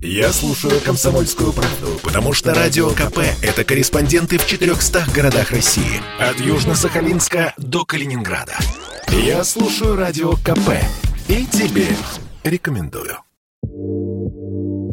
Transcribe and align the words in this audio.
Я 0.00 0.32
слушаю 0.32 0.80
«Комсомольскую 0.80 1.52
правду», 1.52 1.98
потому 2.04 2.32
что 2.32 2.54
«Радио 2.54 2.90
КП»— 2.90 3.18
это 3.42 3.64
корреспонденты 3.64 4.38
в 4.38 4.46
400 4.46 5.06
городах 5.12 5.50
России. 5.50 6.00
От 6.20 6.36
Южно-Сахалинска 6.36 7.52
до 7.56 7.84
Калининграда. 7.84 8.56
Я 9.08 9.42
слушаю 9.42 9.96
«Радио 9.96 10.34
КП» 10.34 10.70
и 11.26 11.44
тебе 11.46 11.88
рекомендую. 12.44 13.18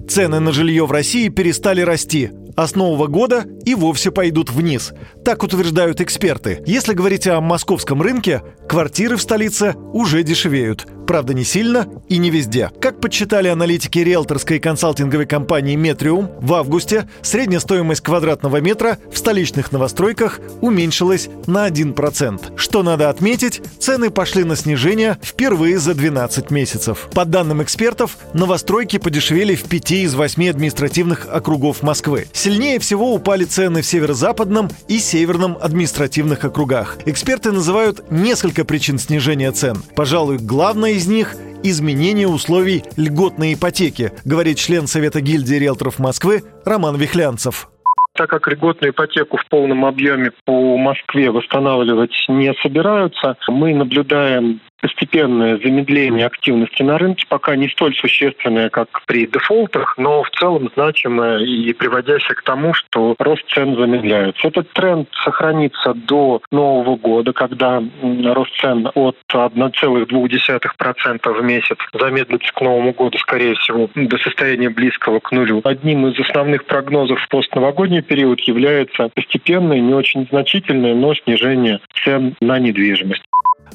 Цены 0.10 0.40
на 0.40 0.52
жилье 0.52 0.88
в 0.88 0.92
России 0.92 1.29
перестали 1.29 1.81
расти, 1.81 2.31
а 2.56 2.67
с 2.67 2.74
нового 2.74 3.06
года 3.06 3.46
и 3.63 3.76
вовсе 3.76 4.10
пойдут 4.10 4.51
вниз. 4.51 4.92
Так 5.24 5.44
утверждают 5.44 6.01
эксперты. 6.01 6.63
Если 6.65 6.94
говорить 6.94 7.28
о 7.28 7.42
московском 7.42 8.01
рынке, 8.01 8.42
квартиры 8.67 9.17
в 9.17 9.22
столице 9.22 9.76
уже 9.94 10.24
дешевеют. 10.24 10.87
Правда, 11.08 11.33
не 11.33 11.44
сильно 11.44 11.87
и 12.10 12.17
не 12.17 12.29
везде. 12.29 12.71
Как 12.81 12.99
подсчитали 12.99 13.47
аналитики 13.47 13.99
риэлторской 13.99 14.60
консалтинговой 14.60 15.26
компании 15.26 15.76
«Метриум», 15.76 16.31
в 16.39 16.53
августе 16.53 17.07
средняя 17.21 17.59
стоимость 17.59 18.02
квадратного 18.02 18.61
метра 18.61 18.97
в 19.11 19.17
столичных 19.17 19.71
новостройках 19.71 20.39
уменьшилась 20.61 21.30
на 21.47 21.67
1%. 21.67 22.57
Что 22.57 22.83
надо 22.83 23.09
отметить, 23.09 23.61
цены 23.80 24.09
пошли 24.09 24.44
на 24.44 24.55
снижение 24.55 25.17
впервые 25.21 25.77
за 25.77 25.94
12 25.94 26.49
месяцев. 26.52 27.08
По 27.13 27.25
данным 27.25 27.61
экспертов, 27.61 28.17
новостройки 28.33 28.97
подешевели 28.97 29.55
в 29.55 29.63
5 29.63 29.91
из 29.91 30.16
8 30.16 30.49
административных 30.49 31.27
округов 31.31 31.83
Москвы. 31.83 32.27
Сильнее 32.33 32.80
всего 32.80 33.13
упали 33.13 33.44
цены 33.44 33.81
в 33.81 33.85
северо-западном 33.85 34.69
и 34.88 34.99
северном 34.99 35.58
административных 35.61 36.44
округах. 36.44 36.97
Эксперты 37.05 37.52
называют 37.52 38.11
несколько 38.11 38.66
причин 38.66 38.99
снижения 38.99 39.52
цен. 39.52 39.81
Пожалуй, 39.95 40.38
главное 40.38 40.95
из 40.95 41.08
них– 41.08 41.35
изменение 41.63 42.27
условий 42.27 42.84
льготной 42.95 43.55
ипотеки, 43.55 44.12
говорит 44.23 44.58
член 44.58 44.88
Совета 44.88 45.20
гильдии 45.20 45.55
риэлторов 45.55 45.99
Москвы 45.99 46.44
Роман 46.63 46.95
Вихлянцев. 46.95 47.70
Так 48.13 48.30
как 48.30 48.47
льготную 48.47 48.94
ипотеку 48.94 49.36
в 49.36 49.45
полном 49.50 49.84
объеме 49.84 50.31
по 50.45 50.78
Москве 50.78 51.31
восстанавливать 51.31 52.16
не 52.30 52.53
собираются, 52.64 53.36
мы 53.50 53.73
наблюдаем 53.73 54.61
постепенное 54.86 55.58
замедление 55.58 56.28
активности 56.28 56.83
на 56.83 57.00
рынке, 57.00 57.25
пока 57.28 57.55
не 57.55 57.67
столь 57.69 57.95
существенное, 57.95 58.69
как 58.69 58.88
при 59.08 59.25
дефолтах, 59.25 59.97
но 59.97 60.22
в 60.22 60.30
целом 60.30 60.69
значимое 60.75 61.39
и 61.39 61.73
приводящее 61.73 62.36
к 62.36 62.44
тому, 62.44 62.75
что 62.75 63.16
рост 63.17 63.41
цен 63.52 63.75
замедляется. 63.75 64.47
Этот 64.47 64.72
тренд 64.73 65.09
сохранится 65.23 65.95
до 65.95 66.39
Нового 66.52 66.97
года, 66.97 67.33
когда 67.33 67.81
рост 68.03 68.52
цен 68.61 68.91
от 68.94 69.17
1,2% 69.33 71.33
в 71.33 71.44
месяц 71.44 71.78
замедлится 71.91 72.53
к 72.53 72.61
Новому 72.61 72.94
году, 72.94 73.17
скорее 73.17 73.56
всего, 73.56 73.89
до 73.95 74.19
состояния 74.19 74.69
близкого 74.69 75.19
к 75.19 75.31
нулю. 75.31 75.61
Одним 75.63 76.09
из 76.09 76.19
основных 76.19 76.66
прогнозов 76.66 77.19
в 77.19 77.28
постновогодний 77.30 78.03
период 78.03 78.39
является 78.41 79.09
постепенное, 79.16 79.80
не 79.80 79.95
очень 79.95 80.28
значительное, 80.30 80.94
но 80.94 81.16
снижение 81.16 81.80
цен 82.03 82.36
на 82.39 82.59
недвижимость. 82.59 83.23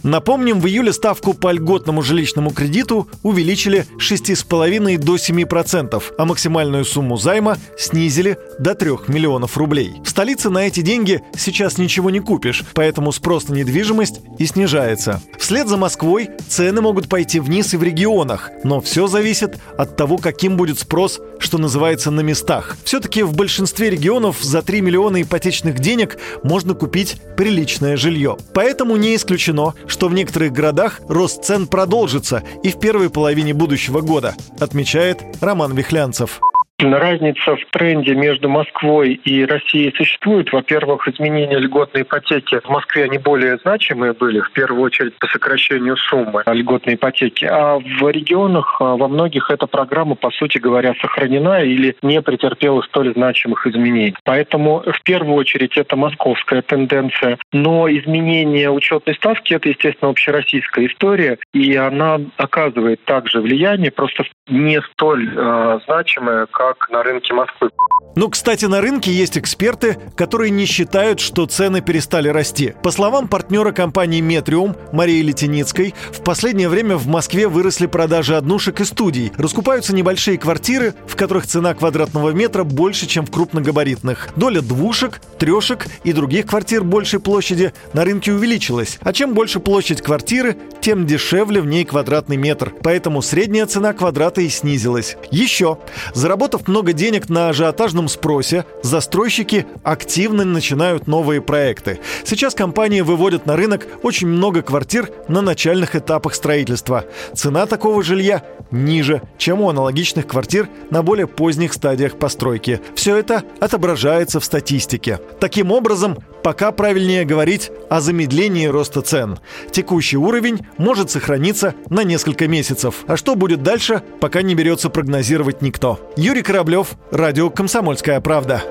Напомним, 0.03 0.61
в 0.61 0.67
июле 0.67 0.93
ставку 0.93 1.35
по 1.35 1.53
льготному 1.53 2.03
жилищному 2.03 2.51
кредиту 2.51 3.09
увеличили 3.23 3.87
с 3.99 4.11
6,5 4.11 4.99
до 4.99 5.17
7%, 5.17 6.03
а 6.17 6.25
максимальную 6.25 6.85
сумму 6.85 7.17
займа 7.17 7.59
снизили 7.79 8.39
до 8.59 8.75
3 8.75 8.91
миллионов 9.09 9.57
рублей. 9.57 9.93
В 10.05 10.09
столице 10.09 10.49
на 10.51 10.67
эти 10.67 10.81
деньги 10.81 11.21
сейчас 11.37 11.79
ничего 11.79 12.11
не 12.11 12.21
купишь, 12.21 12.65
поэтому 12.75 13.13
спрос 13.13 13.49
на 13.49 13.55
недвижимость 13.55 14.21
и 14.39 14.47
снижается. 14.47 15.23
Вслед 15.39 15.69
за 15.69 15.77
Москвой 15.77 16.31
цены 16.49 16.81
могут 16.81 17.09
пойти 17.09 17.41
вниз 17.41 17.75
и 17.75 17.77
в 17.77 17.83
регионах, 17.83 18.51
но 18.65 18.81
все 18.81 19.07
зависит 19.07 19.59
от 19.77 19.97
того, 19.97 20.17
каким 20.17 20.57
будет 20.57 20.79
спрос, 20.79 21.21
что 21.39 21.59
называется, 21.59 22.11
на 22.11 22.21
местах. 22.21 22.77
Все-таки 22.85 23.23
в 23.23 23.35
большинстве 23.35 23.91
регионов 23.91 24.43
за 24.43 24.63
3 24.63 24.81
миллиона 24.81 25.23
ипотечных 25.23 25.79
денег 25.79 26.19
можно 26.43 26.75
купить 26.75 27.17
приличное 27.37 27.97
жилье. 27.97 28.37
Поэтому 28.55 28.97
не 28.97 29.15
исключено, 29.15 29.75
что 29.87 30.09
в 30.09 30.15
некоторых 30.15 30.53
городах 30.53 31.01
рост 31.09 31.45
цен 31.45 31.67
продолжится 31.67 32.43
и 32.63 32.71
в 32.71 32.79
первой 32.79 33.11
половине 33.11 33.55
будущего 33.55 34.01
года, 34.01 34.35
отмечает 34.59 35.23
Роман 35.41 35.75
Вихлянцев. 35.75 36.41
Разница 36.83 37.57
в 37.57 37.65
тренде 37.71 38.15
между 38.15 38.49
Москвой 38.49 39.13
и 39.25 39.45
Россией 39.45 39.93
существует. 39.95 40.51
Во-первых, 40.53 41.07
изменения 41.09 41.59
льготной 41.59 42.03
ипотеки 42.03 42.59
в 42.61 42.69
Москве 42.71 43.05
они 43.05 43.19
более 43.19 43.59
значимые 43.59 44.15
были, 44.15 44.41
в 44.41 44.51
первую 44.53 44.83
очередь 44.83 45.15
по 45.19 45.27
сокращению 45.27 45.97
суммы 45.97 46.43
льготной 46.47 46.95
ипотеки. 46.95 47.45
А 47.45 47.79
в 47.79 48.11
регионах 48.11 48.77
а, 48.81 48.97
во 48.97 49.09
многих 49.09 49.51
эта 49.51 49.67
программа, 49.67 50.15
по 50.15 50.31
сути 50.31 50.59
говоря, 50.59 50.95
сохранена 51.01 51.63
или 51.63 51.97
не 52.03 52.23
претерпела 52.23 52.81
столь 52.83 53.13
значимых 53.13 53.67
изменений. 53.67 54.15
Поэтому 54.25 54.83
в 54.87 55.03
первую 55.03 55.35
очередь 55.35 55.77
это 55.77 55.97
московская 55.97 56.63
тенденция. 56.63 57.39
Но 57.53 57.91
изменение 57.91 58.71
учетной 58.71 59.15
ставки– 59.17 59.53
это, 59.55 59.69
естественно, 59.69 60.11
общероссийская 60.11 60.87
история, 60.87 61.39
и 61.53 61.75
она 61.77 62.21
оказывает 62.39 63.05
также 63.05 63.41
влияние, 63.41 63.91
просто 63.91 64.25
не 64.49 64.81
столь 64.93 65.31
э, 65.37 65.79
значимое, 65.87 66.47
как 66.47 66.70
на 66.91 67.03
рынке 67.03 67.33
Москвы. 67.35 67.71
Ну, 68.17 68.29
кстати, 68.29 68.65
на 68.65 68.81
рынке 68.81 69.13
есть 69.13 69.39
эксперты, 69.39 69.97
которые 70.17 70.51
не 70.51 70.65
считают, 70.65 71.21
что 71.21 71.47
цены 71.47 71.81
перестали 71.81 72.29
расти. 72.29 72.75
По 72.83 72.91
словам 72.91 73.29
партнера 73.29 73.71
компании 73.71 74.21
«Метриум» 74.21 74.75
Марии 74.93 75.23
Летеницкой, 75.23 75.95
в 76.11 76.23
последнее 76.25 76.69
время 76.69 76.97
в 76.97 77.07
Москве 77.07 77.47
выросли 77.47 77.87
продажи 77.87 78.37
однушек 78.37 78.81
и 78.81 78.85
студий. 78.85 79.33
Раскупаются 79.37 79.95
небольшие 79.95 80.39
квартиры, 80.39 80.95
в 81.07 81.15
которых 81.15 81.47
цена 81.47 81.73
квадратного 81.73 82.31
метра 82.31 82.65
больше, 82.65 83.07
чем 83.07 83.27
в 83.27 83.31
крупногабаритных. 83.31 84.31
Доля 84.35 84.61
двушек, 84.61 85.21
трешек 85.39 85.87
и 86.03 86.13
других 86.13 86.47
квартир 86.47 86.83
большей 86.83 87.21
площади 87.21 87.73
на 87.93 88.05
рынке 88.05 88.33
увеличилась. 88.33 88.99
А 89.03 89.13
чем 89.13 89.35
больше 89.35 89.61
площадь 89.61 90.03
квартиры, 90.03 90.57
тем 90.81 91.07
дешевле 91.07 91.61
в 91.61 91.67
ней 91.67 91.85
квадратный 91.85 92.37
метр. 92.37 92.73
Поэтому 92.83 93.23
средняя 93.23 93.67
цена 93.67 93.93
квадрата 93.93 94.41
и 94.41 94.49
снизилась. 94.49 95.17
Еще. 95.31 95.79
Заработав 96.13 96.60
много 96.69 96.93
денег 96.93 97.29
на 97.29 97.49
ажиотажном 97.49 98.09
спросе 98.09 98.65
застройщики 98.83 99.67
активно 99.83 100.45
начинают 100.45 101.07
новые 101.07 101.41
проекты. 101.41 102.01
Сейчас 102.25 102.55
компании 102.55 103.01
выводят 103.01 103.47
на 103.47 103.57
рынок 103.57 103.87
очень 104.03 104.29
много 104.29 104.63
квартир 104.63 105.11
на 105.29 105.43
начальных 105.43 105.97
этапах 105.97 106.35
строительства. 106.35 107.05
Цена 107.35 107.67
такого 107.67 108.03
жилья 108.03 108.45
ниже, 108.71 109.23
чем 109.39 109.61
у 109.61 109.69
аналогичных 109.69 110.27
квартир 110.27 110.69
на 110.91 111.03
более 111.03 111.27
поздних 111.27 111.73
стадиях 111.73 112.19
постройки. 112.19 112.81
Все 112.95 113.17
это 113.17 113.43
отображается 113.61 114.41
в 114.41 114.45
статистике. 114.45 115.21
Таким 115.41 115.73
образом, 115.73 116.19
пока 116.43 116.73
правильнее 116.73 117.25
говорить 117.25 117.71
о 117.89 118.01
замедлении 118.01 118.67
роста 118.67 119.03
цен. 119.03 119.39
Текущий 119.71 120.17
уровень 120.17 120.67
может 120.77 121.11
сохраниться 121.11 121.75
на 121.89 122.05
несколько 122.05 122.49
месяцев. 122.49 123.05
А 123.07 123.17
что 123.17 123.35
будет 123.35 123.63
дальше, 123.63 124.03
пока 124.21 124.43
не 124.43 124.55
берется 124.55 124.91
прогнозировать 124.91 125.63
никто. 125.63 125.99
Юрий 126.17 126.43
Кораблев, 126.43 126.93
Радио 127.11 127.51
«Комсомольская 127.51 128.21
правда». 128.21 128.63